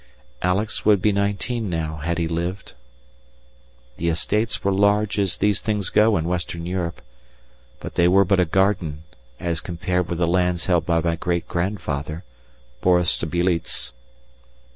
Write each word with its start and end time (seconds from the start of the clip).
Alex 0.41 0.83
would 0.83 0.99
be 0.99 1.11
nineteen 1.11 1.69
now, 1.69 1.97
had 1.97 2.17
he 2.17 2.27
lived. 2.27 2.73
The 3.97 4.09
estates 4.09 4.63
were 4.63 4.71
large 4.71 5.19
as 5.19 5.37
these 5.37 5.61
things 5.61 5.91
go 5.91 6.17
in 6.17 6.25
Western 6.27 6.65
Europe, 6.65 7.03
but 7.79 7.93
they 7.93 8.07
were 8.07 8.25
but 8.25 8.39
a 8.39 8.45
garden 8.45 9.03
as 9.39 9.61
compared 9.61 10.09
with 10.09 10.17
the 10.17 10.27
lands 10.27 10.65
held 10.65 10.87
by 10.87 11.01
my 11.01 11.15
great 11.17 11.47
grandfather, 11.47 12.23
Boris 12.81 13.11
Sbeiliez. 13.11 13.91